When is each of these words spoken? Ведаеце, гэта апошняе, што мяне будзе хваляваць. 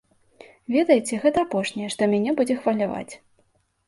Ведаеце, 0.75 1.19
гэта 1.25 1.43
апошняе, 1.47 1.89
што 1.97 2.07
мяне 2.13 2.33
будзе 2.39 2.57
хваляваць. 2.63 3.13